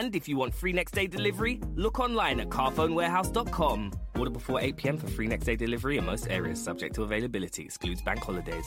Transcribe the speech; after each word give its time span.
And 0.00 0.16
if 0.16 0.26
you 0.26 0.38
want 0.38 0.54
free 0.54 0.72
next 0.72 0.94
day 0.94 1.06
delivery, 1.06 1.60
look 1.76 2.00
online 2.00 2.40
at 2.40 2.48
carphonewarehouse.com. 2.48 3.90
Order 4.18 4.30
before 4.30 4.58
8 4.58 4.76
pm 4.76 4.96
for 4.96 5.06
free 5.08 5.26
next 5.26 5.44
day 5.44 5.56
delivery 5.56 5.98
in 5.98 6.06
most 6.06 6.28
areas, 6.30 6.62
subject 6.62 6.94
to 6.94 7.02
availability, 7.02 7.62
excludes 7.62 8.00
bank 8.02 8.20
holidays. 8.20 8.64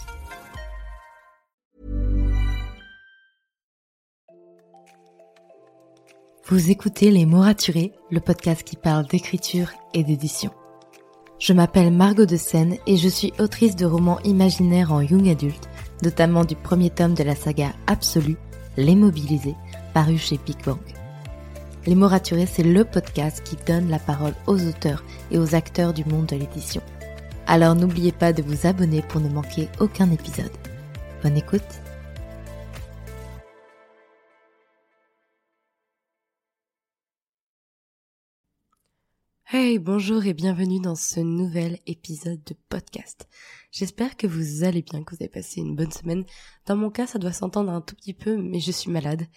Vous 6.48 6.70
écoutez 6.70 7.10
Les 7.10 7.26
mots 7.26 7.42
raturés, 7.42 7.94
le 8.12 8.20
podcast 8.20 8.62
qui 8.64 8.76
parle 8.76 9.08
d'écriture 9.08 9.72
et 9.96 10.04
d'édition. 10.04 10.52
Je 11.40 11.54
m'appelle 11.54 11.92
Margot 11.92 12.28
de 12.28 12.38
Seine 12.38 12.78
et 12.86 12.98
je 12.98 13.10
suis 13.10 13.34
autrice 13.40 13.76
de 13.76 13.88
romans 13.88 14.20
imaginaires 14.22 14.94
en 14.94 15.02
young 15.02 15.28
adulte, 15.28 15.68
notamment 16.04 16.46
du 16.46 16.56
premier 16.56 16.92
tome 16.92 17.16
de 17.16 17.24
la 17.24 17.36
saga 17.36 17.74
Absolue, 17.88 18.38
Les 18.78 18.96
Mobilisés, 18.96 19.56
paru 19.96 20.20
chez 20.20 20.40
Big. 20.46 20.60
Les 21.88 21.94
mots 21.94 22.08
raturés, 22.08 22.48
c'est 22.48 22.64
le 22.64 22.84
podcast 22.84 23.44
qui 23.44 23.58
donne 23.68 23.90
la 23.90 24.00
parole 24.00 24.34
aux 24.48 24.60
auteurs 24.68 25.04
et 25.30 25.38
aux 25.38 25.54
acteurs 25.54 25.94
du 25.94 26.04
monde 26.06 26.26
de 26.26 26.36
l'édition. 26.36 26.82
Alors 27.46 27.76
n'oubliez 27.76 28.12
pas 28.12 28.34
de 28.34 28.42
vous 28.42 28.66
abonner 28.66 29.04
pour 29.04 29.22
ne 29.22 29.30
manquer 29.30 29.70
aucun 29.80 30.10
épisode. 30.12 30.52
Bonne 31.22 31.38
écoute 31.38 31.62
Hey, 39.48 39.78
bonjour 39.78 40.26
et 40.26 40.34
bienvenue 40.34 40.82
dans 40.82 40.96
ce 40.96 41.20
nouvel 41.20 41.78
épisode 41.86 42.44
de 42.46 42.56
podcast. 42.68 43.28
J'espère 43.72 44.18
que 44.18 44.26
vous 44.26 44.64
allez 44.64 44.82
bien, 44.82 45.04
que 45.04 45.16
vous 45.16 45.22
avez 45.22 45.30
passé 45.30 45.62
une 45.62 45.76
bonne 45.76 45.92
semaine. 45.92 46.26
Dans 46.66 46.76
mon 46.76 46.90
cas, 46.90 47.06
ça 47.06 47.20
doit 47.20 47.32
s'entendre 47.32 47.72
un 47.72 47.82
tout 47.82 47.96
petit 47.96 48.16
peu, 48.16 48.38
mais 48.38 48.60
je 48.60 48.72
suis 48.72 48.90
malade. 48.90 49.28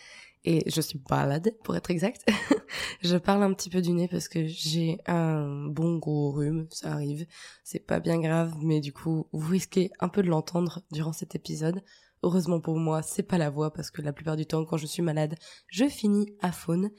Et 0.45 0.63
je 0.71 0.81
suis 0.81 1.01
malade, 1.11 1.55
pour 1.65 1.77
être 1.77 1.91
exact. 1.91 2.25
je 3.03 3.17
parle 3.17 3.43
un 3.43 3.53
petit 3.53 3.71
peu 3.71 3.83
du 3.83 3.93
nez 3.93 4.09
parce 4.09 4.29
que 4.29 4.47
j'ai 4.47 4.99
un 5.07 5.67
bon 5.67 5.99
gros 5.99 6.31
rhume, 6.31 6.67
ça 6.71 6.93
arrive. 6.93 7.27
C'est 7.65 7.85
pas 7.85 8.01
bien 8.01 8.21
grave, 8.21 8.55
mais 8.61 8.81
du 8.81 8.93
coup, 8.93 9.27
vous 9.33 9.51
risquez 9.51 9.91
un 10.01 10.09
peu 10.09 10.23
de 10.23 10.29
l'entendre 10.29 10.83
durant 10.91 11.13
cet 11.13 11.35
épisode. 11.35 11.83
Heureusement 12.23 12.61
pour 12.61 12.79
moi, 12.79 13.03
c'est 13.03 13.23
pas 13.23 13.39
la 13.39 13.51
voix 13.51 13.73
parce 13.73 13.91
que 13.91 14.03
la 14.03 14.13
plupart 14.13 14.37
du 14.37 14.47
temps, 14.47 14.65
quand 14.65 14.77
je 14.77 14.87
suis 14.87 15.03
malade, 15.03 15.37
je 15.69 15.89
finis 15.89 16.35
à 16.41 16.51
faune. 16.51 16.91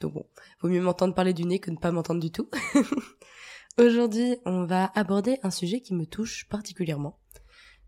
Donc 0.00 0.14
bon, 0.14 0.26
vaut 0.60 0.68
mieux 0.68 0.80
m'entendre 0.82 1.14
parler 1.14 1.32
du 1.32 1.44
nez 1.44 1.60
que 1.60 1.70
ne 1.70 1.76
pas 1.76 1.92
m'entendre 1.92 2.20
du 2.20 2.30
tout. 2.30 2.48
Aujourd'hui, 3.78 4.36
on 4.44 4.66
va 4.66 4.90
aborder 4.94 5.38
un 5.42 5.50
sujet 5.50 5.80
qui 5.80 5.94
me 5.94 6.06
touche 6.06 6.48
particulièrement, 6.48 7.18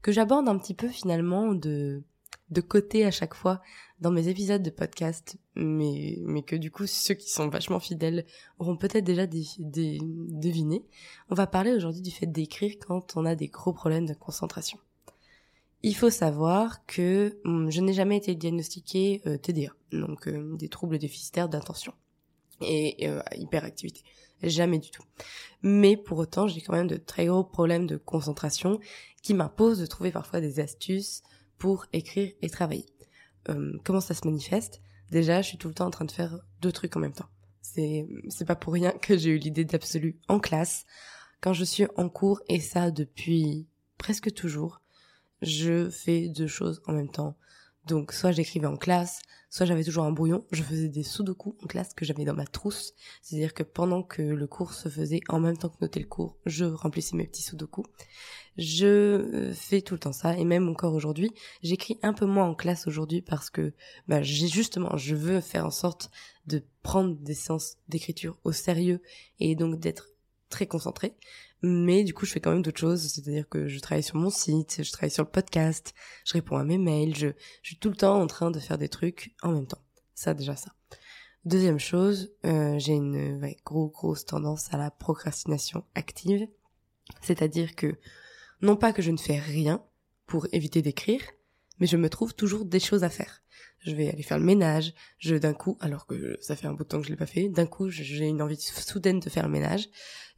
que 0.03 0.13
j'aborde 0.13 0.49
un 0.49 0.59
petit 0.59 0.75
peu 0.75 0.89
finalement 0.89 1.55
de 1.55 2.05
de 2.51 2.61
côté 2.61 3.05
à 3.05 3.11
chaque 3.11 3.35
fois 3.35 3.61
dans 4.01 4.11
mes 4.11 4.29
épisodes 4.29 4.63
de 4.63 4.71
podcast, 4.71 5.37
mais 5.55 6.19
mais 6.23 6.43
que 6.43 6.57
du 6.57 6.71
coup 6.71 6.87
ceux 6.87 7.15
qui 7.15 7.31
sont 7.31 7.49
vachement 7.49 7.81
fidèles 7.81 8.27
auront 8.59 8.77
peut-être 8.77 9.05
déjà 9.05 9.27
deviné. 9.27 10.85
On 11.31 11.35
va 11.35 11.47
parler 11.47 11.73
aujourd'hui 11.73 12.03
du 12.03 12.11
fait 12.11 12.27
d'écrire 12.27 12.75
quand 12.87 13.17
on 13.17 13.25
a 13.25 13.35
des 13.35 13.49
gros 13.49 13.73
problèmes 13.73 14.07
de 14.07 14.15
concentration. 14.15 14.79
Il 15.83 15.95
faut 15.95 16.11
savoir 16.11 16.85
que 16.87 17.39
hum, 17.45 17.71
je 17.71 17.81
n'ai 17.81 17.93
jamais 17.93 18.17
été 18.17 18.35
diagnostiquée 18.35 19.23
euh, 19.27 19.39
TDA, 19.39 19.73
donc 19.93 20.29
euh, 20.29 20.57
des 20.57 20.69
troubles 20.69 20.99
déficitaires 20.99 21.49
d'attention 21.49 21.93
et 22.61 23.09
euh, 23.09 23.21
hyperactivité. 23.37 24.03
Jamais 24.43 24.79
du 24.79 24.91
tout. 24.91 25.03
Mais 25.63 25.97
pour 25.97 26.19
autant, 26.19 26.47
j'ai 26.47 26.61
quand 26.61 26.75
même 26.75 26.87
de 26.87 26.97
très 26.97 27.27
gros 27.27 27.45
problèmes 27.45 27.87
de 27.87 27.97
concentration 27.97 28.79
qui 29.23 29.33
m'imposent 29.33 29.79
de 29.79 29.87
trouver 29.87 30.11
parfois 30.11 30.41
des 30.41 30.61
astuces 30.61 31.23
pour 31.59 31.87
écrire 31.93 32.33
et 32.43 32.51
travailler. 32.51 32.87
Euh, 33.49 33.73
comment 33.85 34.01
ça 34.01 34.15
se 34.15 34.27
manifeste? 34.27 34.81
Déjà, 35.11 35.43
je 35.43 35.49
suis 35.49 35.59
tout 35.59 35.69
le 35.69 35.75
temps 35.75 35.87
en 35.87 35.91
train 35.91 36.05
de 36.05 36.11
faire 36.11 36.39
deux 36.61 36.73
trucs 36.73 36.97
en 36.97 37.01
même 37.01 37.13
temps. 37.13 37.29
C'est 37.63 38.07
c'est 38.29 38.45
pas 38.45 38.57
pour 38.57 38.73
rien 38.73 38.93
que 38.93 39.17
j'ai 39.17 39.31
eu 39.31 39.39
l'idée 39.39 39.65
d'absolu 39.65 40.19
en 40.29 40.39
classe 40.39 40.87
quand 41.41 41.53
je 41.53 41.65
suis 41.65 41.87
en 41.97 42.09
cours 42.09 42.41
et 42.49 42.61
ça 42.61 42.91
depuis 42.91 43.67
presque 43.99 44.33
toujours. 44.33 44.81
Je 45.43 45.91
fais 45.91 46.29
deux 46.29 46.47
choses 46.47 46.83
en 46.87 46.93
même 46.93 47.11
temps. 47.11 47.37
Donc 47.87 48.13
soit 48.13 48.33
j'écrivais 48.33 48.67
en 48.67 48.77
classe, 48.77 49.21
soit 49.49 49.65
j'avais 49.65 49.85
toujours 49.85 50.05
un 50.05 50.13
brouillon, 50.13 50.45
je 50.51 50.63
faisais 50.63 50.89
des 50.89 51.05
sudoku 51.05 51.57
en 51.63 51.67
classe 51.67 51.95
que 51.95 52.05
j'avais 52.05 52.25
dans 52.25 52.35
ma 52.35 52.47
trousse, 52.47 52.95
c'est-à-dire 53.23 53.55
que 53.55 53.63
pendant 53.63 54.03
que 54.03 54.23
le 54.23 54.47
cours 54.47 54.75
se 54.75 54.89
faisait, 54.89 55.21
en 55.29 55.39
même 55.39 55.57
temps 55.57 55.69
que 55.69 55.77
noter 55.81 56.01
le 56.01 56.07
cours, 56.07 56.37
je 56.47 56.65
remplissais 56.65 57.17
mes 57.17 57.27
petits 57.27 57.43
sudoku. 57.43 57.85
Je 58.59 58.87
euh, 58.87 59.53
fais 59.53 59.83
tout 59.83 59.95
le 59.95 60.01
temps 60.01 60.13
ça, 60.13 60.37
et 60.37 60.45
même 60.45 60.69
encore 60.69 60.95
aujourd'hui, 60.95 61.31
j'écris 61.63 61.99
un 62.03 62.13
peu 62.13 62.27
moins 62.27 62.47
en 62.47 62.55
classe 62.55 62.87
aujourd'hui 62.87 63.23
parce 63.23 63.51
que 63.51 63.73
bah, 64.09 64.23
j'ai 64.23 64.49
justement, 64.49 64.97
je 64.97 65.15
veux 65.15 65.41
faire 65.41 65.67
en 65.67 65.71
sorte 65.71 66.11
de 66.47 66.65
prendre 66.83 67.15
des 67.17 67.35
séances 67.35 67.77
d'écriture 67.89 68.39
au 68.45 68.53
sérieux 68.53 69.01
et 69.39 69.55
donc 69.55 69.79
d'être 69.79 70.09
très 70.49 70.67
concentrée. 70.67 71.15
Mais 71.69 72.05
du 72.05 72.15
coup, 72.15 72.27
je 72.27 72.31
fais 72.31 72.39
quand 72.39 72.53
même 72.53 72.63
d'autres 72.63 72.79
choses, 72.79 73.03
c'est-à-dire 73.09 73.49
que 73.49 73.67
je 73.67 73.81
travaille 73.81 74.05
sur 74.05 74.15
mon 74.15 74.31
site, 74.31 74.85
je 74.85 74.93
travaille 74.93 75.11
sur 75.11 75.25
le 75.25 75.31
podcast, 75.31 75.95
je 76.25 76.35
réponds 76.35 76.59
à 76.59 76.63
mes 76.63 76.79
mails, 76.79 77.17
je, 77.17 77.31
suis 77.65 77.77
tout 77.77 77.89
le 77.89 77.97
temps 77.97 78.23
en 78.23 78.29
train 78.29 78.53
de 78.53 78.61
faire 78.61 78.79
des 78.79 78.89
trucs 78.89 79.35
en 79.43 79.51
même 79.51 79.67
temps. 79.67 79.83
Ça, 80.15 80.33
déjà 80.33 80.55
ça. 80.55 80.71
Deuxième 81.45 81.81
chose, 81.81 82.31
euh, 82.45 82.79
j'ai 82.79 82.93
une 82.93 83.53
grosse 83.65 84.27
tendance 84.27 84.73
à 84.73 84.77
la 84.77 84.93
procrastination 84.93 85.83
active. 85.97 86.47
C'est-à-dire 87.21 87.75
que, 87.75 87.99
non 88.63 88.77
pas 88.77 88.93
que 88.93 89.03
je 89.03 89.11
ne 89.11 89.17
fais 89.17 89.41
rien 89.41 89.85
pour 90.27 90.47
éviter 90.53 90.83
d'écrire, 90.83 91.23
mais 91.81 91.89
je 91.89 91.97
me 91.97 92.09
trouve 92.09 92.33
toujours 92.33 92.65
des 92.65 92.79
choses 92.79 93.03
à 93.03 93.11
faire 93.11 93.43
je 93.87 93.95
vais 93.95 94.11
aller 94.11 94.23
faire 94.23 94.39
le 94.39 94.45
ménage, 94.45 94.93
je 95.19 95.37
d'un 95.37 95.55
coup, 95.55 95.79
alors 95.81 96.07
que 96.07 96.37
ça 96.41 96.57
fait 96.57 96.67
un 96.67 96.73
bout 96.73 96.83
de 96.83 96.89
temps 96.89 97.01
que 97.01 97.07
je 97.07 97.11
l'ai 97.11 97.17
pas 97.17 97.27
fait, 97.27 97.49
d'un 97.49 97.67
coup 97.67 97.89
j'ai 97.89 98.27
une 98.27 98.43
envie 98.43 98.61
soudaine 98.61 99.21
de 99.21 99.31
faire 99.31 99.45
le 99.45 99.53
ménage, 99.53 99.89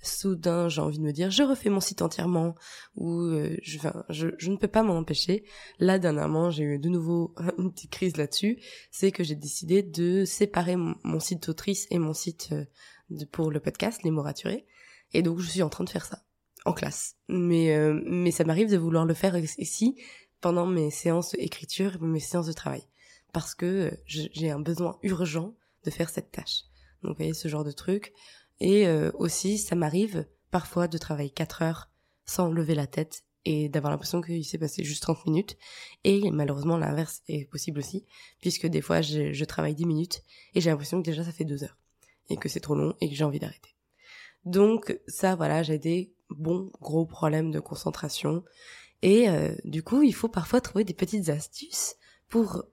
soudain 0.03 0.69
j'ai 0.69 0.81
envie 0.81 0.98
de 0.98 1.03
me 1.03 1.12
dire 1.12 1.31
je 1.31 1.42
refais 1.42 1.70
mon 1.70 1.81
site 1.81 2.03
entièrement, 2.03 2.54
ou 2.94 3.20
euh, 3.20 3.56
je, 3.62 3.78
je, 4.10 4.28
je, 4.36 4.50
ne 4.50 4.56
peux 4.56 4.69
pas 4.69 4.82
m'en 4.82 4.98
empêcher. 4.98 5.44
Là 5.78 5.98
dernièrement 5.98 6.50
j'ai 6.50 6.64
eu 6.64 6.78
de 6.78 6.88
nouveau 6.88 7.34
une 7.59 7.72
petite 7.72 7.91
crise 7.91 8.16
là-dessus, 8.16 8.59
c'est 8.91 9.12
que 9.12 9.25
j'ai 9.25 9.34
décidé 9.34 9.82
de 9.82 10.25
séparer 10.26 10.76
mon, 10.76 11.20
site 11.20 11.47
d'autrice 11.47 11.86
et 11.91 11.98
mon 11.98 12.12
site 12.12 12.50
euh, 12.53 13.25
pour 13.32 13.50
le 13.50 13.60
podcast, 13.60 14.03
les 14.04 14.10
mots 14.10 14.22
raturés, 14.22 14.66
et 15.15 15.22
donc 15.22 15.38
je 15.38 15.48
suis 15.48 15.62
en 15.62 15.70
train 15.70 15.84
de 15.84 15.91
faire 15.91 16.04
ça 16.04 16.22
en 16.66 16.74
classe. 16.74 17.16
Mais 17.28 17.74
euh, 17.74 17.98
mais 18.04 18.30
ça 18.30 18.44
m'arrive 18.44 18.71
de 18.71 18.77
vouloir 18.77 19.06
le 19.06 19.15
faire 19.15 19.39
ici 19.39 19.97
pendant 20.42 20.66
mes 20.66 20.91
séances 20.91 21.33
d'écriture, 21.33 22.01
mes 22.03 22.21
séances 22.21 22.47
de 22.47 22.53
travail 22.53 22.83
parce 23.39 23.55
que 23.55 23.93
j'ai 24.05 24.51
un 24.51 24.59
besoin 24.59 24.99
urgent 25.05 25.55
de 25.85 25.91
faire 25.91 26.11
cette 26.11 26.33
tâche. 26.33 26.65
Donc 27.03 27.13
vous 27.13 27.19
voyez 27.19 27.35
ce 27.35 27.47
genre 27.47 27.63
de 27.63 27.71
truc. 27.71 28.13
Et 28.59 28.89
euh, 28.89 29.13
aussi, 29.15 29.59
ça 29.59 29.77
m'arrive 29.77 30.27
parfois 30.51 30.89
de 30.89 30.99
travailler 30.99 31.31
4 31.31 31.63
heures 31.63 31.89
sans 32.25 32.51
lever 32.51 32.75
la 32.75 32.89
tête 32.89 33.23
et 33.45 33.69
d'avoir 33.69 33.93
l'impression 33.93 34.23
qu'il 34.23 34.45
s'est 34.45 34.59
passé 34.59 34.83
juste 34.83 35.03
30 35.03 35.25
minutes. 35.27 35.57
Et 36.03 36.33
malheureusement, 36.33 36.79
l'inverse 36.79 37.23
est 37.29 37.49
possible 37.49 37.79
aussi, 37.79 38.07
puisque 38.41 38.67
des 38.67 38.81
fois, 38.81 39.03
je, 39.03 39.33
je 39.33 39.45
travaille 39.45 39.77
10 39.77 39.87
minutes 39.87 40.25
et 40.57 40.61
j'ai 40.61 40.71
l'impression 40.71 41.01
que 41.01 41.09
déjà 41.09 41.23
ça 41.23 41.31
fait 41.31 41.45
2 41.45 41.63
heures 41.63 41.79
et 42.31 42.37
que 42.39 42.49
c'est 42.49 42.59
trop 42.59 42.75
long 42.75 42.97
et 43.01 43.09
que 43.09 43.15
j'ai 43.15 43.23
envie 43.23 43.39
d'arrêter. 43.39 43.77
Donc 44.47 44.99
ça, 45.07 45.37
voilà, 45.37 45.63
j'ai 45.63 45.79
des 45.79 46.13
bons 46.29 46.73
gros 46.81 47.07
problèmes 47.07 47.53
de 47.53 47.61
concentration. 47.61 48.43
Et 49.03 49.29
euh, 49.29 49.55
du 49.63 49.85
coup, 49.85 50.03
il 50.03 50.13
faut 50.13 50.29
parfois 50.29 50.61
trouver 50.61 50.83
des 50.83 50.93
petites 50.93 51.29
astuces 51.29 51.95
pour 52.29 52.65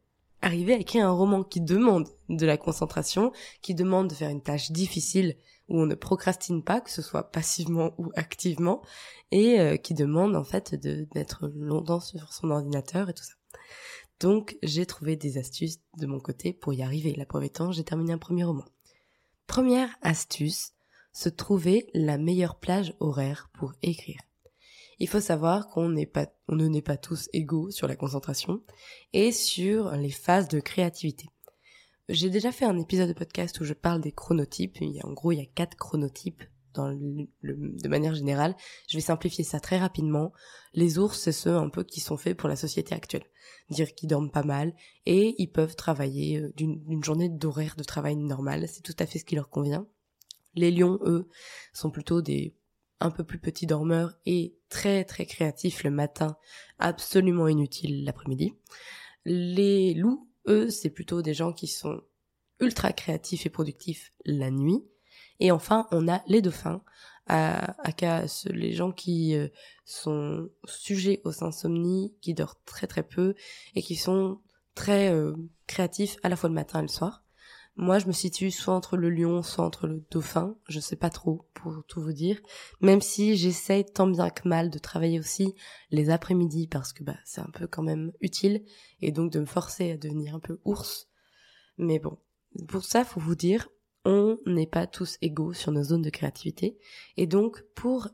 arriver 0.45 0.73
à 0.73 0.77
écrire 0.77 1.07
un 1.07 1.11
roman 1.11 1.43
qui 1.43 1.59
demande 1.59 2.07
de 2.29 2.45
la 2.45 2.55
concentration, 2.55 3.31
qui 3.61 3.73
demande 3.73 4.09
de 4.09 4.13
faire 4.13 4.29
une 4.29 4.43
tâche 4.43 4.71
difficile 4.71 5.35
où 5.67 5.81
on 5.81 5.87
ne 5.87 5.95
procrastine 5.95 6.63
pas, 6.63 6.81
que 6.81 6.91
ce 6.91 7.01
soit 7.01 7.31
passivement 7.31 7.95
ou 7.97 8.11
activement, 8.15 8.83
et 9.31 9.59
euh, 9.59 9.75
qui 9.75 9.95
demande 9.95 10.35
en 10.35 10.43
fait 10.43 10.75
d'être 10.75 11.47
longtemps 11.55 11.99
sur 11.99 12.31
son 12.31 12.51
ordinateur 12.51 13.09
et 13.09 13.13
tout 13.13 13.23
ça. 13.23 13.33
Donc 14.19 14.57
j'ai 14.61 14.85
trouvé 14.85 15.15
des 15.15 15.39
astuces 15.39 15.79
de 15.97 16.05
mon 16.05 16.19
côté 16.19 16.53
pour 16.53 16.73
y 16.73 16.83
arriver. 16.83 17.15
La 17.17 17.25
preuve 17.25 17.45
étant, 17.45 17.71
j'ai 17.71 17.83
terminé 17.83 18.13
un 18.13 18.19
premier 18.19 18.43
roman. 18.43 18.65
Première 19.47 19.89
astuce, 20.01 20.73
se 21.11 21.29
trouver 21.29 21.89
la 21.95 22.19
meilleure 22.19 22.59
plage 22.59 22.93
horaire 22.99 23.49
pour 23.53 23.73
écrire. 23.81 24.21
Il 24.99 25.09
faut 25.09 25.19
savoir 25.19 25.67
qu'on 25.67 25.89
n'est 25.89 26.05
pas, 26.05 26.27
on 26.47 26.55
ne 26.55 26.67
n'est 26.67 26.81
pas 26.81 26.97
tous 26.97 27.29
égaux 27.33 27.69
sur 27.69 27.87
la 27.87 27.95
concentration 27.95 28.61
et 29.13 29.31
sur 29.31 29.91
les 29.91 30.11
phases 30.11 30.47
de 30.47 30.59
créativité. 30.59 31.29
J'ai 32.07 32.29
déjà 32.29 32.51
fait 32.51 32.65
un 32.65 32.77
épisode 32.77 33.09
de 33.09 33.13
podcast 33.13 33.59
où 33.59 33.63
je 33.63 33.73
parle 33.73 34.01
des 34.01 34.11
chronotypes. 34.11 34.77
En 35.03 35.13
gros, 35.13 35.31
il 35.31 35.39
y 35.39 35.41
a 35.41 35.45
quatre 35.45 35.75
chronotypes 35.75 36.43
dans 36.75 36.89
le, 36.89 37.27
de 37.41 37.87
manière 37.87 38.13
générale. 38.13 38.55
Je 38.87 38.97
vais 38.97 39.01
simplifier 39.01 39.43
ça 39.43 39.59
très 39.59 39.79
rapidement. 39.79 40.31
Les 40.73 40.99
ours, 40.99 41.19
c'est 41.19 41.31
ceux 41.31 41.55
un 41.55 41.69
peu 41.69 41.83
qui 41.83 42.01
sont 42.01 42.17
faits 42.17 42.37
pour 42.37 42.47
la 42.49 42.55
société 42.55 42.93
actuelle. 42.93 43.25
Dire 43.71 43.95
qu'ils 43.95 44.09
dorment 44.09 44.29
pas 44.29 44.43
mal 44.43 44.75
et 45.07 45.33
ils 45.39 45.51
peuvent 45.51 45.75
travailler 45.75 46.39
euh, 46.39 46.53
d'une 46.55 47.03
journée 47.03 47.29
d'horaire 47.29 47.75
de 47.75 47.83
travail 47.83 48.15
normale. 48.15 48.67
C'est 48.67 48.83
tout 48.83 48.95
à 48.99 49.07
fait 49.07 49.17
ce 49.17 49.25
qui 49.25 49.35
leur 49.35 49.49
convient. 49.49 49.87
Les 50.53 50.71
lions, 50.71 50.99
eux, 51.03 51.27
sont 51.73 51.89
plutôt 51.89 52.21
des 52.21 52.55
un 52.99 53.11
peu 53.11 53.23
plus 53.23 53.39
petits 53.39 53.67
dormeurs 53.67 54.13
et 54.25 54.55
très 54.69 55.03
très 55.03 55.25
créatifs 55.25 55.83
le 55.83 55.91
matin, 55.91 56.37
absolument 56.79 57.47
inutiles 57.47 58.03
l'après-midi. 58.03 58.53
Les 59.25 59.93
loups, 59.93 60.29
eux, 60.47 60.69
c'est 60.69 60.89
plutôt 60.89 61.21
des 61.21 61.33
gens 61.33 61.53
qui 61.53 61.67
sont 61.67 62.01
ultra 62.59 62.93
créatifs 62.93 63.45
et 63.45 63.49
productifs 63.49 64.13
la 64.25 64.51
nuit. 64.51 64.83
Et 65.39 65.51
enfin, 65.51 65.87
on 65.91 66.07
a 66.07 66.23
les 66.27 66.41
dauphins, 66.41 66.81
à, 67.27 67.71
à 67.81 68.25
les 68.45 68.73
gens 68.73 68.91
qui 68.91 69.35
euh, 69.35 69.47
sont 69.83 70.49
sujets 70.65 71.21
aux 71.23 71.43
insomnies, 71.43 72.15
qui 72.21 72.33
dorment 72.33 72.53
très 72.65 72.87
très 72.87 73.03
peu 73.03 73.35
et 73.73 73.81
qui 73.81 73.95
sont 73.95 74.39
très 74.75 75.11
euh, 75.11 75.33
créatifs 75.67 76.17
à 76.23 76.29
la 76.29 76.35
fois 76.35 76.49
le 76.49 76.55
matin 76.55 76.79
et 76.79 76.83
le 76.83 76.87
soir. 76.87 77.24
Moi, 77.77 77.99
je 77.99 78.07
me 78.07 78.13
situe 78.13 78.51
soit 78.51 78.73
entre 78.73 78.95
le 78.95 79.09
lion, 79.09 79.43
soit 79.43 79.65
entre 79.65 79.87
le 79.87 80.05
dauphin. 80.09 80.55
Je 80.69 80.79
sais 80.79 80.95
pas 80.95 81.09
trop, 81.09 81.49
pour 81.53 81.83
tout 81.87 82.01
vous 82.01 82.13
dire. 82.13 82.39
Même 82.79 83.01
si 83.01 83.35
j'essaye 83.35 83.83
tant 83.83 84.07
bien 84.07 84.29
que 84.29 84.47
mal 84.47 84.69
de 84.69 84.79
travailler 84.79 85.19
aussi 85.19 85.55
les 85.91 86.09
après-midi 86.09 86.67
parce 86.67 86.93
que 86.93 87.03
bah 87.03 87.17
c'est 87.25 87.41
un 87.41 87.49
peu 87.53 87.67
quand 87.67 87.83
même 87.83 88.13
utile 88.21 88.63
et 89.01 89.11
donc 89.11 89.31
de 89.31 89.39
me 89.39 89.45
forcer 89.45 89.91
à 89.91 89.97
devenir 89.97 90.35
un 90.35 90.39
peu 90.39 90.59
ours. 90.63 91.09
Mais 91.77 91.99
bon, 91.99 92.17
pour 92.69 92.85
ça, 92.85 93.03
faut 93.03 93.19
vous 93.19 93.35
dire, 93.35 93.67
on 94.05 94.37
n'est 94.45 94.67
pas 94.67 94.87
tous 94.87 95.17
égaux 95.21 95.51
sur 95.51 95.73
nos 95.73 95.83
zones 95.83 96.01
de 96.01 96.09
créativité 96.09 96.77
et 97.17 97.27
donc 97.27 97.65
pour 97.75 98.07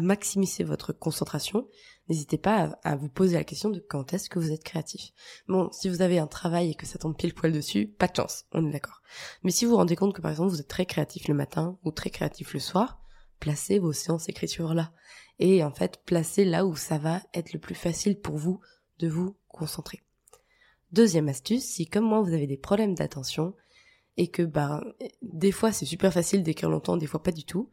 maximiser 0.00 0.64
votre 0.64 0.92
concentration, 0.92 1.68
n'hésitez 2.08 2.38
pas 2.38 2.78
à, 2.84 2.96
vous 2.96 3.08
poser 3.08 3.36
la 3.36 3.44
question 3.44 3.70
de 3.70 3.80
quand 3.80 4.12
est-ce 4.12 4.30
que 4.30 4.38
vous 4.38 4.52
êtes 4.52 4.64
créatif. 4.64 5.12
Bon, 5.48 5.70
si 5.72 5.88
vous 5.88 6.02
avez 6.02 6.18
un 6.18 6.26
travail 6.26 6.70
et 6.70 6.74
que 6.74 6.86
ça 6.86 6.98
tombe 6.98 7.16
pile 7.16 7.34
poil 7.34 7.52
dessus, 7.52 7.88
pas 7.88 8.06
de 8.06 8.16
chance, 8.16 8.44
on 8.52 8.66
est 8.66 8.72
d'accord. 8.72 9.02
Mais 9.42 9.50
si 9.50 9.64
vous 9.64 9.72
vous 9.72 9.76
rendez 9.76 9.96
compte 9.96 10.14
que 10.14 10.22
par 10.22 10.30
exemple 10.30 10.50
vous 10.50 10.60
êtes 10.60 10.68
très 10.68 10.86
créatif 10.86 11.28
le 11.28 11.34
matin 11.34 11.78
ou 11.84 11.90
très 11.90 12.10
créatif 12.10 12.54
le 12.54 12.60
soir, 12.60 13.00
placez 13.40 13.78
vos 13.78 13.92
séances 13.92 14.26
d'écriture 14.26 14.74
là. 14.74 14.92
Et 15.38 15.64
en 15.64 15.72
fait, 15.72 16.00
placez 16.04 16.44
là 16.44 16.64
où 16.64 16.76
ça 16.76 16.98
va 16.98 17.20
être 17.34 17.52
le 17.52 17.58
plus 17.58 17.74
facile 17.74 18.20
pour 18.20 18.36
vous 18.36 18.60
de 18.98 19.08
vous 19.08 19.36
concentrer. 19.48 20.02
Deuxième 20.92 21.28
astuce, 21.28 21.64
si 21.64 21.86
comme 21.86 22.04
moi 22.04 22.20
vous 22.20 22.34
avez 22.34 22.46
des 22.46 22.58
problèmes 22.58 22.94
d'attention 22.94 23.54
et 24.16 24.28
que 24.28 24.42
bah 24.42 24.84
des 25.22 25.52
fois 25.52 25.72
c'est 25.72 25.86
super 25.86 26.12
facile 26.12 26.42
d'écrire 26.42 26.68
longtemps, 26.68 26.96
des 26.98 27.06
fois 27.06 27.22
pas 27.22 27.32
du 27.32 27.44
tout, 27.44 27.70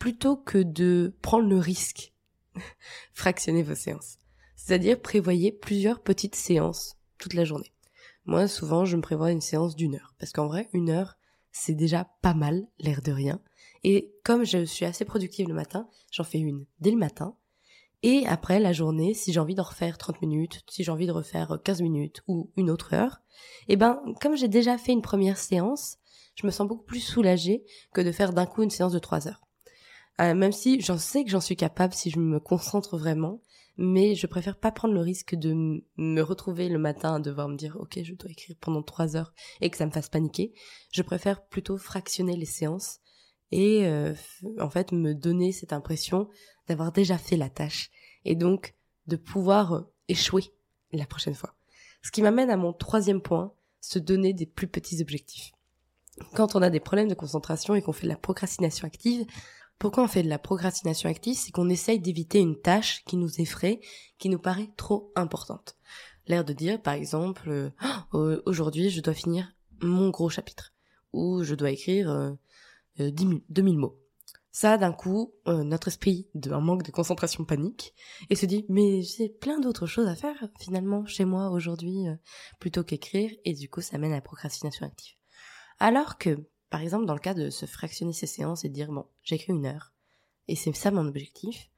plutôt 0.00 0.36
que 0.36 0.58
de 0.58 1.14
prendre 1.22 1.48
le 1.48 1.58
risque 1.58 2.12
fractionnez 3.12 3.62
vos 3.62 3.76
séances. 3.76 4.18
C'est-à-dire 4.56 5.00
prévoyez 5.00 5.52
plusieurs 5.52 6.00
petites 6.00 6.34
séances 6.34 6.96
toute 7.18 7.34
la 7.34 7.44
journée. 7.44 7.72
Moi, 8.24 8.48
souvent, 8.48 8.84
je 8.84 8.96
me 8.96 9.02
prévois 9.02 9.30
une 9.30 9.40
séance 9.40 9.76
d'une 9.76 9.94
heure. 9.94 10.14
Parce 10.18 10.32
qu'en 10.32 10.46
vrai, 10.46 10.68
une 10.72 10.90
heure, 10.90 11.16
c'est 11.52 11.74
déjà 11.74 12.08
pas 12.22 12.34
mal, 12.34 12.66
l'air 12.78 13.02
de 13.02 13.12
rien. 13.12 13.40
Et 13.84 14.12
comme 14.24 14.44
je 14.44 14.64
suis 14.64 14.84
assez 14.84 15.04
productive 15.04 15.48
le 15.48 15.54
matin, 15.54 15.88
j'en 16.10 16.24
fais 16.24 16.38
une 16.38 16.66
dès 16.80 16.90
le 16.90 16.96
matin. 16.96 17.36
Et 18.02 18.26
après, 18.26 18.60
la 18.60 18.72
journée, 18.72 19.12
si 19.12 19.32
j'ai 19.32 19.40
envie 19.40 19.54
de 19.54 19.60
refaire 19.60 19.98
30 19.98 20.22
minutes, 20.22 20.62
si 20.70 20.82
j'ai 20.82 20.90
envie 20.90 21.06
de 21.06 21.12
refaire 21.12 21.58
15 21.62 21.82
minutes 21.82 22.22
ou 22.26 22.50
une 22.56 22.70
autre 22.70 22.94
heure, 22.94 23.20
eh 23.68 23.76
ben, 23.76 24.02
comme 24.20 24.36
j'ai 24.36 24.48
déjà 24.48 24.78
fait 24.78 24.92
une 24.92 25.02
première 25.02 25.36
séance, 25.36 25.98
je 26.36 26.46
me 26.46 26.50
sens 26.50 26.66
beaucoup 26.66 26.84
plus 26.84 27.00
soulagée 27.00 27.64
que 27.92 28.00
de 28.00 28.12
faire 28.12 28.32
d'un 28.32 28.46
coup 28.46 28.62
une 28.62 28.70
séance 28.70 28.92
de 28.92 28.98
3 28.98 29.28
heures. 29.28 29.42
Euh, 30.20 30.34
même 30.34 30.52
si 30.52 30.80
j'en 30.80 30.98
sais 30.98 31.24
que 31.24 31.30
j'en 31.30 31.40
suis 31.40 31.56
capable 31.56 31.94
si 31.94 32.10
je 32.10 32.18
me 32.18 32.40
concentre 32.40 32.98
vraiment, 32.98 33.40
mais 33.76 34.14
je 34.14 34.26
préfère 34.26 34.56
pas 34.58 34.70
prendre 34.70 34.92
le 34.92 35.00
risque 35.00 35.34
de 35.34 35.82
me 35.96 36.20
retrouver 36.20 36.68
le 36.68 36.78
matin 36.78 37.14
à 37.14 37.20
devoir 37.20 37.48
me 37.48 37.56
dire 37.56 37.76
ok 37.80 38.00
je 38.02 38.14
dois 38.14 38.30
écrire 38.30 38.56
pendant 38.60 38.82
trois 38.82 39.16
heures 39.16 39.32
et 39.60 39.70
que 39.70 39.76
ça 39.76 39.86
me 39.86 39.90
fasse 39.90 40.10
paniquer. 40.10 40.52
Je 40.92 41.02
préfère 41.02 41.46
plutôt 41.46 41.78
fractionner 41.78 42.36
les 42.36 42.44
séances 42.44 42.98
et 43.52 43.86
euh, 43.86 44.14
en 44.58 44.68
fait 44.68 44.92
me 44.92 45.14
donner 45.14 45.52
cette 45.52 45.72
impression 45.72 46.28
d'avoir 46.68 46.92
déjà 46.92 47.16
fait 47.16 47.36
la 47.36 47.48
tâche 47.48 47.90
et 48.24 48.34
donc 48.34 48.74
de 49.06 49.16
pouvoir 49.16 49.72
euh, 49.72 49.92
échouer 50.08 50.52
la 50.92 51.06
prochaine 51.06 51.34
fois. 51.34 51.54
Ce 52.02 52.10
qui 52.10 52.20
m'amène 52.20 52.50
à 52.50 52.56
mon 52.56 52.72
troisième 52.72 53.22
point, 53.22 53.54
se 53.80 53.98
donner 53.98 54.34
des 54.34 54.46
plus 54.46 54.68
petits 54.68 55.00
objectifs. 55.00 55.52
Quand 56.34 56.54
on 56.54 56.62
a 56.62 56.70
des 56.70 56.80
problèmes 56.80 57.08
de 57.08 57.14
concentration 57.14 57.74
et 57.74 57.82
qu'on 57.82 57.92
fait 57.92 58.04
de 58.06 58.12
la 58.12 58.16
procrastination 58.16 58.86
active, 58.86 59.24
pourquoi 59.80 60.04
on 60.04 60.08
fait 60.08 60.22
de 60.22 60.28
la 60.28 60.38
procrastination 60.38 61.08
active 61.08 61.36
C'est 61.36 61.52
qu'on 61.52 61.70
essaye 61.70 61.98
d'éviter 61.98 62.38
une 62.38 62.60
tâche 62.60 63.02
qui 63.06 63.16
nous 63.16 63.40
effraie, 63.40 63.80
qui 64.18 64.28
nous 64.28 64.38
paraît 64.38 64.70
trop 64.76 65.10
importante. 65.16 65.74
L'air 66.26 66.44
de 66.44 66.52
dire, 66.52 66.80
par 66.80 66.92
exemple, 66.92 67.48
euh, 67.48 67.70
oh, 68.12 68.34
aujourd'hui 68.44 68.90
je 68.90 69.00
dois 69.00 69.14
finir 69.14 69.52
mon 69.80 70.10
gros 70.10 70.28
chapitre, 70.28 70.74
ou 71.14 71.42
je 71.42 71.54
dois 71.54 71.70
écrire 71.70 72.10
euh, 72.10 72.32
2000 72.98 73.40
euh, 73.58 73.78
mots. 73.78 73.98
Ça, 74.52 74.76
d'un 74.76 74.92
coup, 74.92 75.32
euh, 75.48 75.64
notre 75.64 75.88
esprit, 75.88 76.28
d'un 76.34 76.60
manque 76.60 76.82
de 76.82 76.90
concentration 76.90 77.46
panique, 77.46 77.94
et 78.28 78.34
se 78.34 78.44
dit, 78.44 78.66
mais 78.68 79.00
j'ai 79.00 79.30
plein 79.30 79.60
d'autres 79.60 79.86
choses 79.86 80.08
à 80.08 80.14
faire, 80.14 80.36
finalement, 80.58 81.06
chez 81.06 81.24
moi, 81.24 81.48
aujourd'hui, 81.48 82.04
plutôt 82.58 82.84
qu'écrire, 82.84 83.30
et 83.46 83.54
du 83.54 83.70
coup, 83.70 83.80
ça 83.80 83.96
mène 83.96 84.12
à 84.12 84.16
la 84.16 84.20
procrastination 84.20 84.84
active. 84.84 85.14
Alors 85.78 86.18
que, 86.18 86.36
par 86.70 86.80
exemple, 86.80 87.06
dans 87.06 87.14
le 87.14 87.20
cas 87.20 87.34
de 87.34 87.50
se 87.50 87.66
fractionner 87.66 88.12
ses 88.12 88.26
séances 88.26 88.64
et 88.64 88.68
de 88.68 88.74
dire, 88.74 88.90
bon, 88.90 89.06
j'écris 89.22 89.52
une 89.52 89.66
heure, 89.66 89.92
et 90.48 90.56
c'est 90.56 90.74
ça 90.74 90.90
mon 90.90 91.06
objectif, 91.06 91.68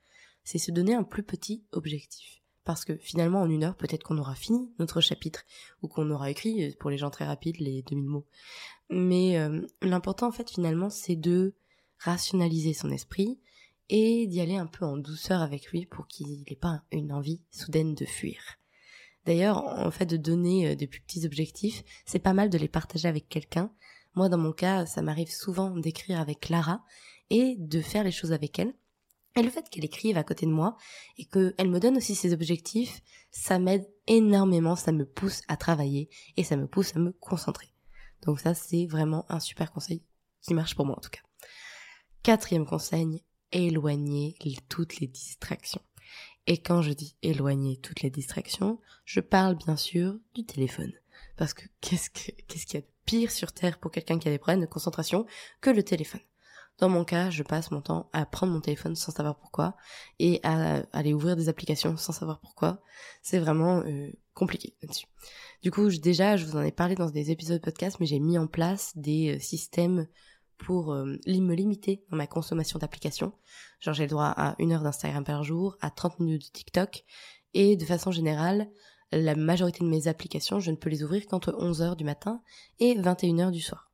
c'est 0.44 0.58
se 0.58 0.70
donner 0.70 0.94
un 0.94 1.02
plus 1.02 1.22
petit 1.22 1.64
objectif. 1.72 2.42
Parce 2.64 2.84
que 2.84 2.96
finalement, 2.96 3.40
en 3.40 3.50
une 3.50 3.64
heure, 3.64 3.76
peut-être 3.76 4.04
qu'on 4.04 4.18
aura 4.18 4.34
fini 4.34 4.70
notre 4.78 5.00
chapitre, 5.00 5.44
ou 5.82 5.88
qu'on 5.88 6.10
aura 6.10 6.30
écrit, 6.30 6.62
euh, 6.62 6.72
pour 6.78 6.90
les 6.90 6.98
gens 6.98 7.10
très 7.10 7.24
rapides, 7.24 7.58
les 7.58 7.82
2000 7.82 8.04
mots. 8.06 8.26
Mais 8.90 9.38
euh, 9.38 9.66
l'important, 9.80 10.28
en 10.28 10.32
fait, 10.32 10.50
finalement, 10.50 10.90
c'est 10.90 11.16
de 11.16 11.54
rationaliser 11.98 12.72
son 12.72 12.90
esprit 12.90 13.40
et 13.88 14.26
d'y 14.26 14.40
aller 14.40 14.56
un 14.56 14.66
peu 14.66 14.84
en 14.84 14.96
douceur 14.96 15.40
avec 15.40 15.68
lui 15.68 15.86
pour 15.86 16.06
qu'il 16.06 16.44
n'ait 16.48 16.56
pas 16.56 16.82
une 16.92 17.12
envie 17.12 17.40
soudaine 17.50 17.94
de 17.94 18.04
fuir. 18.04 18.40
D'ailleurs, 19.26 19.58
en 19.58 19.90
fait, 19.90 20.06
de 20.06 20.16
donner 20.16 20.68
euh, 20.68 20.74
des 20.76 20.86
plus 20.86 21.00
petits 21.00 21.26
objectifs, 21.26 21.82
c'est 22.06 22.18
pas 22.18 22.32
mal 22.32 22.50
de 22.50 22.58
les 22.58 22.68
partager 22.68 23.08
avec 23.08 23.28
quelqu'un 23.28 23.72
moi, 24.14 24.28
dans 24.28 24.38
mon 24.38 24.52
cas, 24.52 24.86
ça 24.86 25.02
m'arrive 25.02 25.30
souvent 25.30 25.70
d'écrire 25.70 26.20
avec 26.20 26.40
Clara 26.40 26.84
et 27.30 27.56
de 27.58 27.80
faire 27.80 28.04
les 28.04 28.12
choses 28.12 28.32
avec 28.32 28.58
elle. 28.58 28.74
Et 29.34 29.42
le 29.42 29.48
fait 29.48 29.68
qu'elle 29.70 29.84
écrive 29.84 30.18
à 30.18 30.24
côté 30.24 30.44
de 30.44 30.50
moi 30.50 30.76
et 31.16 31.24
qu'elle 31.24 31.70
me 31.70 31.80
donne 31.80 31.96
aussi 31.96 32.14
ses 32.14 32.34
objectifs, 32.34 33.00
ça 33.30 33.58
m'aide 33.58 33.88
énormément, 34.06 34.76
ça 34.76 34.92
me 34.92 35.06
pousse 35.06 35.40
à 35.48 35.56
travailler 35.56 36.10
et 36.36 36.44
ça 36.44 36.56
me 36.56 36.66
pousse 36.66 36.94
à 36.94 36.98
me 36.98 37.12
concentrer. 37.12 37.72
Donc 38.26 38.40
ça, 38.40 38.52
c'est 38.52 38.86
vraiment 38.86 39.24
un 39.30 39.40
super 39.40 39.72
conseil 39.72 40.02
qui 40.42 40.52
marche 40.52 40.74
pour 40.74 40.84
moi 40.84 40.96
en 40.98 41.00
tout 41.00 41.10
cas. 41.10 41.22
Quatrième 42.22 42.66
conseil, 42.66 43.24
éloigner 43.50 44.36
toutes 44.68 45.00
les 45.00 45.06
distractions. 45.06 45.82
Et 46.46 46.58
quand 46.58 46.82
je 46.82 46.92
dis 46.92 47.16
éloigner 47.22 47.78
toutes 47.78 48.02
les 48.02 48.10
distractions, 48.10 48.80
je 49.04 49.20
parle 49.20 49.56
bien 49.56 49.76
sûr 49.76 50.18
du 50.34 50.44
téléphone. 50.44 50.92
Parce 51.36 51.54
que 51.54 51.64
qu'est-ce 51.80 52.10
qu'il 52.10 52.34
y 52.74 52.76
a 52.76 52.80
de 52.80 52.91
pire 53.04 53.30
sur 53.30 53.52
Terre 53.52 53.78
pour 53.78 53.90
quelqu'un 53.90 54.18
qui 54.18 54.28
a 54.28 54.30
des 54.30 54.38
problèmes 54.38 54.60
de 54.60 54.66
concentration 54.66 55.26
que 55.60 55.70
le 55.70 55.82
téléphone 55.82 56.20
dans 56.78 56.88
mon 56.88 57.04
cas, 57.04 57.30
je 57.30 57.42
passe 57.42 57.70
mon 57.70 57.80
temps 57.80 58.10
à 58.12 58.26
prendre 58.26 58.52
mon 58.52 58.60
téléphone 58.60 58.96
sans 58.96 59.12
savoir 59.12 59.38
pourquoi 59.38 59.76
et 60.18 60.40
à 60.42 60.82
aller 60.92 61.12
ouvrir 61.12 61.36
des 61.36 61.48
applications 61.48 61.96
sans 61.96 62.12
savoir 62.12 62.40
pourquoi. 62.40 62.80
C'est 63.22 63.38
vraiment 63.38 63.80
euh, 63.80 64.10
compliqué 64.34 64.74
là-dessus. 64.82 65.06
Du 65.62 65.70
coup, 65.70 65.88
déjà, 65.90 66.36
je 66.36 66.44
vous 66.44 66.56
en 66.56 66.62
ai 66.62 66.72
parlé 66.72 66.94
dans 66.94 67.10
des 67.10 67.30
épisodes 67.30 67.58
de 67.58 67.64
podcast, 67.64 67.98
mais 68.00 68.06
j'ai 68.06 68.18
mis 68.18 68.38
en 68.38 68.46
place 68.46 68.96
des 68.96 69.36
euh, 69.36 69.38
systèmes 69.38 70.08
pour 70.58 70.92
euh, 70.92 71.04
me 71.04 71.54
limiter 71.54 72.04
dans 72.10 72.16
ma 72.16 72.26
consommation 72.26 72.78
d'applications. 72.78 73.32
Genre, 73.80 73.94
j'ai 73.94 74.04
le 74.04 74.10
droit 74.10 74.32
à 74.36 74.56
une 74.58 74.72
heure 74.72 74.82
d'Instagram 74.82 75.24
par 75.24 75.44
jour, 75.44 75.76
à 75.80 75.90
30 75.90 76.20
minutes 76.20 76.46
de 76.46 76.52
TikTok, 76.52 77.04
et 77.54 77.76
de 77.76 77.84
façon 77.84 78.10
générale, 78.10 78.68
la 79.12 79.34
majorité 79.34 79.84
de 79.84 79.88
mes 79.88 80.08
applications, 80.08 80.60
je 80.60 80.70
ne 80.70 80.76
peux 80.76 80.90
les 80.90 81.02
ouvrir 81.02 81.26
qu'entre 81.26 81.52
11h 81.52 81.96
du 81.96 82.04
matin 82.04 82.42
et 82.80 82.94
21h 82.94 83.50
du 83.50 83.60
soir. 83.60 83.90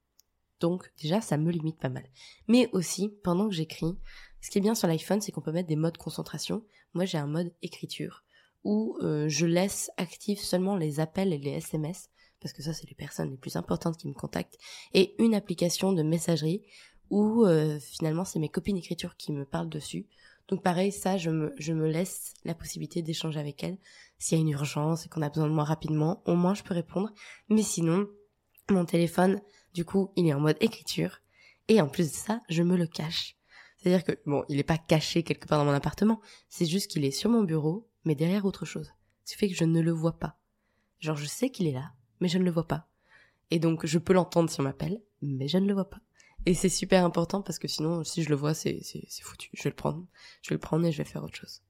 Donc 0.61 0.91
déjà, 1.01 1.21
ça 1.21 1.37
me 1.37 1.51
limite 1.51 1.79
pas 1.79 1.89
mal. 1.89 2.05
Mais 2.49 2.69
aussi, 2.73 3.09
pendant 3.23 3.49
que 3.49 3.55
j'écris, 3.55 3.97
ce 4.41 4.51
qui 4.51 4.59
est 4.59 4.63
bien 4.63 4.75
sur 4.75 4.89
l'iPhone, 4.89 5.21
c'est 5.21 5.33
qu'on 5.33 5.41
peut 5.41 5.53
mettre 5.53 5.69
des 5.69 5.77
modes 5.77 5.99
concentration. 5.99 6.65
Moi, 6.95 7.05
j'ai 7.05 7.19
un 7.19 7.27
mode 7.27 7.53
écriture 7.63 8.25
où 8.65 8.97
euh, 9.03 9.29
je 9.29 9.47
laisse 9.47 9.91
actifs 9.97 10.41
seulement 10.41 10.77
les 10.77 11.01
appels 11.01 11.33
et 11.33 11.39
les 11.39 11.53
SMS, 11.53 12.11
parce 12.41 12.53
que 12.53 12.63
ça, 12.63 12.73
c'est 12.73 12.89
les 12.89 12.95
personnes 12.95 13.31
les 13.31 13.37
plus 13.37 13.57
importantes 13.57 13.97
qui 13.97 14.09
me 14.09 14.15
contactent, 14.15 14.59
et 14.95 15.15
une 15.23 15.35
application 15.35 15.93
de 15.93 16.03
messagerie 16.03 16.63
où 17.11 17.45
euh, 17.45 17.79
finalement, 17.81 18.25
c'est 18.25 18.39
mes 18.39 18.49
copines 18.49 18.77
d'écriture 18.77 19.17
qui 19.17 19.33
me 19.33 19.45
parlent 19.45 19.69
dessus. 19.69 20.07
Donc 20.49 20.63
pareil, 20.63 20.93
ça, 20.93 21.17
je 21.17 21.31
me, 21.31 21.53
je 21.59 21.73
me 21.73 21.89
laisse 21.89 22.35
la 22.45 22.55
possibilité 22.55 23.03
d'échanger 23.03 23.39
avec 23.39 23.63
elles. 23.63 23.79
S'il 24.19 24.39
y 24.39 24.41
a 24.41 24.43
une 24.43 24.51
urgence 24.51 25.05
et 25.05 25.09
qu'on 25.09 25.23
a 25.23 25.29
besoin 25.29 25.47
de 25.47 25.53
moi 25.53 25.65
rapidement, 25.65 26.23
au 26.27 26.35
moins 26.35 26.55
je 26.55 26.63
peux 26.63 26.75
répondre. 26.75 27.13
Mais 27.51 27.63
sinon, 27.63 28.09
mon 28.71 28.85
téléphone, 28.85 29.41
du 29.75 29.85
coup, 29.85 30.13
il 30.17 30.27
est 30.27 30.35
en 30.35 30.41
mode 30.41 30.57
écriture. 30.61 31.21
Et 31.69 31.81
en 31.81 31.89
plus 31.89 32.11
de 32.11 32.17
ça, 32.17 32.41
je 32.49 32.63
me 32.63 32.77
le 32.77 32.87
cache. 32.87 33.37
C'est-à-dire 33.77 34.05
que, 34.05 34.19
bon, 34.27 34.45
il 34.49 34.57
n'est 34.57 34.65
pas 34.65 34.79
caché 34.79 35.23
quelque 35.23 35.47
part 35.47 35.59
dans 35.59 35.65
mon 35.65 35.77
appartement. 35.77 36.21
C'est 36.49 36.67
juste 36.67 36.91
qu'il 36.91 37.05
est 37.05 37.11
sur 37.11 37.31
mon 37.31 37.45
bureau, 37.45 37.89
mais 38.05 38.15
derrière 38.15 38.45
autre 38.45 38.65
chose. 38.65 38.91
Ce 39.25 39.33
qui 39.33 39.39
fait 39.39 39.49
que 39.49 39.55
je 39.55 39.65
ne 39.65 39.81
le 39.81 39.93
vois 39.93 40.19
pas. 40.19 40.39
Genre, 40.99 41.17
je 41.17 41.27
sais 41.27 41.51
qu'il 41.51 41.67
est 41.67 41.73
là, 41.73 41.93
mais 42.21 42.29
je 42.29 42.39
ne 42.39 42.45
le 42.45 42.51
vois 42.51 42.67
pas. 42.67 42.89
Et 43.51 43.59
donc, 43.59 43.87
je 43.87 43.99
peux 43.99 44.15
l'entendre 44.15 44.51
si 44.51 44.61
on 44.61 44.65
m'appelle, 44.65 45.01
mais 45.23 45.47
je 45.47 45.59
ne 45.59 45.67
le 45.67 45.75
vois 45.75 45.89
pas. 45.89 46.01
Et 46.49 46.55
c'est 46.55 46.71
super 46.71 47.05
important 47.05 47.43
parce 47.43 47.59
que 47.59 47.69
sinon, 47.69 48.05
si 48.05 48.23
je 48.23 48.31
le 48.31 48.35
vois, 48.35 48.55
c'est, 48.55 48.81
foutu. 49.21 49.51
Je 49.53 49.65
vais 49.65 49.69
le 49.69 49.77
prendre. 49.77 50.07
Je 50.41 50.49
vais 50.49 50.55
le 50.55 50.61
prendre 50.61 50.87
et 50.87 50.93
je 50.93 50.97
vais 50.97 51.05
faire 51.05 51.23
autre 51.23 51.37
chose. 51.37 51.61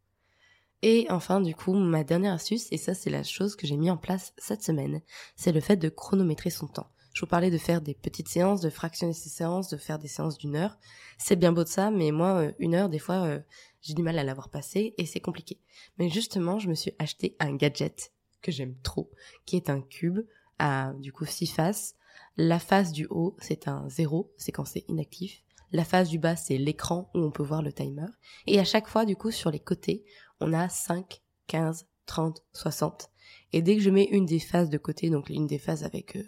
Et 0.83 1.09
enfin, 1.11 1.41
du 1.41 1.53
coup, 1.53 1.75
ma 1.75 2.05
dernière 2.05 2.35
astuce, 2.35 2.69
et 2.71 2.77
ça 2.77 2.95
c'est 2.95 3.11
la 3.11 3.25
chose 3.25 3.57
que 3.57 3.67
j'ai 3.67 3.77
mis 3.77 3.91
en 3.91 3.97
place 3.97 4.35
cette 4.39 4.63
semaine, 4.63 5.03
c'est 5.35 5.51
le 5.51 5.59
fait 5.59 5.75
de 5.75 5.89
chronométrer 5.89 6.51
son 6.51 6.69
temps. 6.69 6.93
Je 7.13 7.23
vous 7.23 7.27
parlais 7.27 7.51
de 7.51 7.59
faire 7.59 7.81
des 7.83 7.95
petites 7.95 8.29
séances, 8.29 8.61
de 8.61 8.71
fractionner 8.71 9.15
ces 9.15 9.31
séances, 9.31 9.69
de 9.69 9.77
faire 9.79 9.99
des 9.99 10.07
séances 10.07 10.39
d'une 10.39 10.55
heure. 10.55 10.79
C'est 11.19 11.35
bien 11.35 11.51
beau 11.51 11.65
de 11.65 11.69
ça, 11.69 11.91
mais 11.91 12.13
moi, 12.13 12.37
euh, 12.37 12.53
une 12.61 12.77
heure, 12.77 12.89
des 12.89 13.01
fois, 13.01 13.25
euh, 13.25 13.41
j'ai 13.83 13.95
du 13.95 14.05
mal 14.05 14.17
à 14.17 14.23
l'avoir 14.23 14.49
passé 14.49 14.95
et 14.97 15.07
c'est 15.07 15.19
compliqué. 15.19 15.59
Mais 15.99 16.09
justement, 16.09 16.61
je 16.61 16.69
me 16.69 16.75
suis 16.77 16.93
acheté 17.01 17.35
un 17.41 17.57
gadget 17.57 18.13
que 18.43 18.53
j'aime 18.53 18.77
trop, 18.85 19.11
qui 19.45 19.57
est 19.57 19.71
un 19.71 19.81
cube 19.81 20.21
à, 20.61 20.93
du 21.01 21.13
coup, 21.13 21.25
six 21.25 21.49
faces. 21.49 21.97
La 22.41 22.61
face 22.61 22.93
du 22.93 23.05
haut, 23.11 23.35
c'est 23.41 23.67
un 23.67 23.89
zéro, 23.89 24.33
c'est 24.37 24.53
quand 24.53 24.65
c'est 24.65 24.85
inactif. 24.87 25.43
La 25.73 25.85
face 25.85 26.09
du 26.09 26.21
bas, 26.21 26.37
c'est 26.37 26.57
l'écran 26.57 27.11
où 27.13 27.19
on 27.19 27.33
peut 27.33 27.43
voir 27.43 27.63
le 27.63 27.73
timer. 27.73 28.07
Et 28.47 28.61
à 28.61 28.65
chaque 28.65 28.87
fois, 28.87 29.05
du 29.05 29.17
coup, 29.17 29.33
sur 29.33 29.51
les 29.51 29.59
côtés, 29.59 30.05
on 30.39 30.53
a 30.53 30.69
5, 30.69 31.21
15, 31.49 31.89
30, 32.07 32.45
60. 32.53 33.11
Et 33.53 33.61
dès 33.61 33.75
que 33.75 33.83
je 33.83 33.91
mets 33.91 34.05
une 34.05 34.25
des 34.25 34.39
phases 34.39 34.71
de 34.71 34.79
côté, 34.79 35.11
donc 35.11 35.31
une 35.31 35.49
des 35.49 35.59
phases 35.59 35.83
avec 35.83 36.15
euh, 36.15 36.23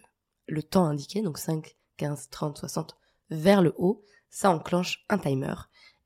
le 0.48 0.64
temps 0.64 0.84
indiqué, 0.84 1.22
donc 1.22 1.38
5, 1.38 1.76
15, 1.98 2.28
30, 2.28 2.58
60, 2.58 2.96
vers 3.30 3.62
le 3.62 3.72
haut, 3.78 4.04
ça 4.30 4.50
enclenche 4.50 5.04
un 5.10 5.18
timer. 5.18 5.54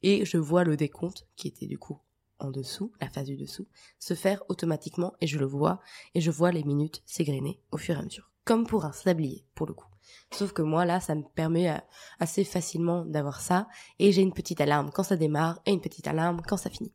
Et 0.02 0.26
je 0.26 0.36
vois 0.36 0.64
le 0.64 0.76
décompte, 0.76 1.26
qui 1.36 1.48
était 1.48 1.66
du 1.66 1.78
coup 1.78 1.98
en 2.40 2.50
dessous, 2.50 2.92
la 3.00 3.08
phase 3.08 3.28
du 3.28 3.38
dessous, 3.38 3.66
se 3.98 4.12
faire 4.12 4.42
automatiquement 4.50 5.14
et 5.22 5.26
je 5.26 5.38
le 5.38 5.46
vois, 5.46 5.80
et 6.14 6.20
je 6.20 6.30
vois 6.30 6.52
les 6.52 6.62
minutes 6.62 7.02
s'égrener 7.06 7.58
au 7.72 7.78
fur 7.78 7.96
et 7.96 8.00
à 8.00 8.02
mesure. 8.02 8.30
Comme 8.44 8.66
pour 8.66 8.84
un 8.84 8.92
sablier, 8.92 9.46
pour 9.54 9.66
le 9.66 9.72
coup. 9.72 9.93
Sauf 10.32 10.52
que 10.52 10.62
moi, 10.62 10.84
là, 10.84 11.00
ça 11.00 11.14
me 11.14 11.22
permet 11.22 11.70
euh, 11.70 11.78
assez 12.20 12.44
facilement 12.44 13.04
d'avoir 13.04 13.40
ça, 13.40 13.68
et 13.98 14.12
j'ai 14.12 14.22
une 14.22 14.32
petite 14.32 14.60
alarme 14.60 14.90
quand 14.92 15.02
ça 15.02 15.16
démarre, 15.16 15.60
et 15.66 15.72
une 15.72 15.80
petite 15.80 16.08
alarme 16.08 16.42
quand 16.46 16.56
ça 16.56 16.70
finit. 16.70 16.92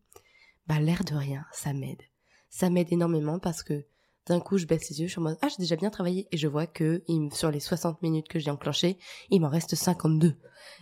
Bah, 0.67 0.79
l'air 0.79 1.03
de 1.03 1.15
rien, 1.15 1.45
ça 1.51 1.73
m'aide. 1.73 2.01
Ça 2.49 2.69
m'aide 2.69 2.91
énormément 2.91 3.39
parce 3.39 3.63
que 3.63 3.85
d'un 4.27 4.39
coup, 4.39 4.57
je 4.57 4.65
baisse 4.65 4.89
les 4.89 5.01
yeux, 5.01 5.07
je 5.07 5.13
suis 5.13 5.21
ah, 5.41 5.47
j'ai 5.49 5.57
déjà 5.57 5.75
bien 5.75 5.89
travaillé, 5.89 6.27
et 6.31 6.37
je 6.37 6.47
vois 6.47 6.67
que 6.67 7.03
sur 7.33 7.49
les 7.49 7.59
60 7.59 8.01
minutes 8.03 8.27
que 8.27 8.37
j'ai 8.37 8.51
enclenchées, 8.51 8.99
il 9.31 9.41
m'en 9.41 9.49
reste 9.49 9.75
52. 9.75 10.35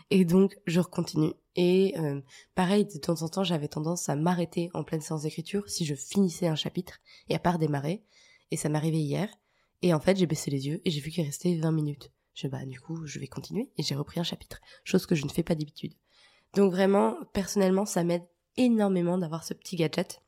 Et 0.10 0.26
donc, 0.26 0.58
je 0.66 0.82
continue. 0.82 1.34
Et 1.56 1.96
euh, 1.98 2.22
pareil, 2.56 2.86
de 2.86 3.00
temps 3.00 3.22
en 3.22 3.30
temps, 3.30 3.44
j'avais 3.44 3.68
tendance 3.68 4.10
à 4.10 4.16
m'arrêter 4.16 4.70
en 4.74 4.84
pleine 4.84 5.02
séance 5.02 5.24
d'écriture 5.24 5.70
si 5.70 5.86
je 5.86 5.96
finissais 5.96 6.48
un 6.48 6.56
chapitre 6.56 7.00
et 7.30 7.36
à 7.36 7.40
part 7.40 7.58
démarrer. 7.58 8.04
Et 8.52 8.58
ça 8.58 8.70
arrivé 8.74 9.00
hier. 9.00 9.30
Et 9.82 9.94
en 9.94 10.00
fait, 10.00 10.18
j'ai 10.18 10.26
baissé 10.26 10.52
les 10.52 10.68
yeux 10.68 10.82
et 10.86 10.92
j'ai 10.92 11.02
vu 11.02 11.12
qu'il 11.12 11.26
restait 11.26 11.56
20 11.56 11.72
minutes. 11.72 12.12
Je 12.38 12.48
bah 12.48 12.66
du 12.66 12.80
coup, 12.80 13.06
je 13.08 13.18
vais 13.20 13.28
continuer 13.28 13.72
et 13.78 13.84
j'ai 13.84 13.96
repris 13.96 14.20
un 14.20 14.24
chapitre, 14.24 14.60
chose 14.84 15.08
que 15.08 15.16
je 15.16 15.26
ne 15.26 15.30
fais 15.30 15.42
pas 15.42 15.56
d'habitude. 15.56 15.94
Donc 16.54 16.72
vraiment, 16.72 17.18
personnellement, 17.34 17.86
ça 17.86 18.04
m'aide 18.04 18.28
énormément 18.58 19.18
d'avoir 19.18 19.44
ce 19.44 19.56
petit 19.56 19.76
gadget 19.76 20.22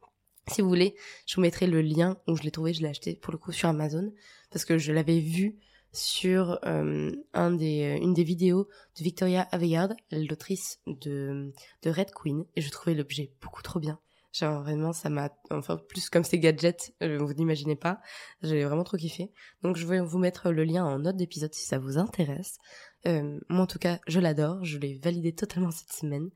si 0.50 0.62
vous 0.62 0.68
voulez, 0.68 0.96
je 1.28 1.36
vous 1.36 1.42
mettrai 1.42 1.68
le 1.68 1.82
lien 1.82 2.18
où 2.28 2.36
je 2.36 2.42
l'ai 2.42 2.50
trouvé, 2.50 2.74
je 2.74 2.82
l'ai 2.82 2.88
acheté 2.88 3.16
pour 3.16 3.32
le 3.32 3.38
coup 3.38 3.52
sur 3.52 3.70
Amazon 3.70 4.12
parce 4.52 4.66
que 4.66 4.80
je 4.80 4.92
l'avais 4.92 5.20
vu 5.20 5.60
sur 5.92 6.60
euh, 6.66 7.12
euh, 7.36 7.98
une 7.98 8.14
des 8.14 8.24
vidéos 8.24 8.68
de 8.98 9.04
Victoria 9.04 9.48
Aveyard, 9.52 9.94
l'autrice 10.12 10.80
de, 10.88 11.54
de 11.84 11.90
Red 11.90 12.12
Queen, 12.12 12.46
et 12.56 12.62
je 12.62 12.70
trouvais 12.70 12.96
l'objet 12.96 13.32
beaucoup 13.42 13.62
trop 13.62 13.80
bien. 13.80 14.00
Genre 14.32 14.62
vraiment, 14.62 14.94
ça 14.94 15.10
m'a, 15.10 15.32
enfin 15.50 15.78
plus 15.78 16.10
comme 16.10 16.24
ces 16.24 16.40
gadgets, 16.40 16.94
euh, 17.02 17.18
vous 17.18 17.34
n'imaginez 17.34 17.76
pas, 17.76 18.00
j'ai 18.42 18.64
vraiment 18.64 18.84
trop 18.84 18.98
kiffé. 18.98 19.32
Donc 19.64 19.76
je 19.76 19.88
vais 19.88 20.00
vous 20.00 20.20
mettre 20.20 20.52
le 20.52 20.64
lien 20.64 20.86
en 20.86 21.00
note 21.00 21.18
d'épisode 21.18 21.54
si 21.54 21.66
ça 21.66 21.80
vous 21.80 21.98
intéresse. 21.98 22.58
moi 23.06 23.62
en 23.62 23.68
tout 23.68 23.80
cas, 23.80 24.00
je 24.08 24.20
l'adore, 24.20 24.64
je 24.64 24.78
l'ai 24.78 25.00
validé 25.00 25.34
totalement 25.34 25.72
cette 25.72 25.94
semaine 25.94 26.30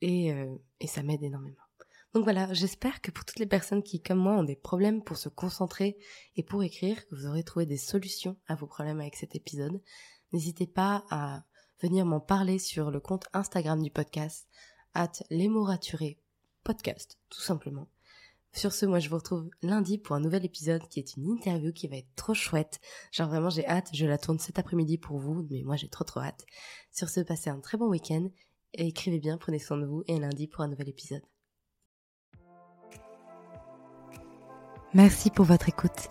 et, 0.00 0.34
et 0.80 0.86
ça 0.88 1.02
m'aide 1.02 1.22
énormément. 1.22 1.62
Donc 2.14 2.24
voilà, 2.24 2.52
j'espère 2.54 3.00
que 3.02 3.10
pour 3.10 3.24
toutes 3.24 3.38
les 3.38 3.46
personnes 3.46 3.82
qui, 3.82 4.00
comme 4.02 4.18
moi, 4.18 4.32
ont 4.32 4.42
des 4.42 4.56
problèmes 4.56 5.02
pour 5.04 5.18
se 5.18 5.28
concentrer 5.28 5.98
et 6.36 6.42
pour 6.42 6.62
écrire, 6.62 7.00
vous 7.10 7.26
aurez 7.26 7.42
trouvé 7.42 7.66
des 7.66 7.76
solutions 7.76 8.36
à 8.46 8.54
vos 8.54 8.66
problèmes 8.66 9.00
avec 9.00 9.14
cet 9.16 9.36
épisode. 9.36 9.80
N'hésitez 10.32 10.66
pas 10.66 11.04
à 11.10 11.44
venir 11.82 12.06
m'en 12.06 12.20
parler 12.20 12.58
sur 12.58 12.90
le 12.90 13.00
compte 13.00 13.26
Instagram 13.34 13.82
du 13.82 13.90
podcast, 13.90 14.48
at 14.94 15.12
raturés 15.30 16.18
podcast, 16.68 17.18
tout 17.30 17.40
simplement. 17.40 17.88
Sur 18.52 18.72
ce, 18.72 18.86
moi 18.86 18.98
je 18.98 19.08
vous 19.08 19.16
retrouve 19.16 19.48
lundi 19.62 19.98
pour 19.98 20.16
un 20.16 20.20
nouvel 20.20 20.44
épisode 20.44 20.86
qui 20.88 21.00
est 21.00 21.16
une 21.16 21.26
interview 21.28 21.72
qui 21.72 21.88
va 21.88 21.96
être 21.96 22.14
trop 22.16 22.34
chouette. 22.34 22.80
Genre 23.12 23.28
vraiment 23.28 23.50
j'ai 23.50 23.66
hâte, 23.66 23.88
je 23.92 24.06
la 24.06 24.18
tourne 24.18 24.38
cet 24.38 24.58
après-midi 24.58 24.98
pour 24.98 25.18
vous, 25.18 25.46
mais 25.50 25.62
moi 25.64 25.76
j'ai 25.76 25.88
trop 25.88 26.04
trop 26.04 26.20
hâte. 26.20 26.44
Sur 26.92 27.08
ce, 27.08 27.20
passez 27.20 27.50
un 27.50 27.60
très 27.60 27.76
bon 27.76 27.88
week-end 27.88 28.28
écrivez 28.74 29.18
bien, 29.18 29.38
prenez 29.38 29.58
soin 29.58 29.76
de 29.78 29.86
vous 29.86 30.02
et 30.06 30.18
lundi 30.18 30.46
pour 30.46 30.62
un 30.62 30.68
nouvel 30.68 30.88
épisode. 30.88 31.22
Merci 34.94 35.30
pour 35.30 35.44
votre 35.44 35.68
écoute. 35.68 36.10